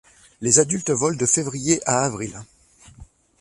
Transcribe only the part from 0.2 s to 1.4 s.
Les adultes volent de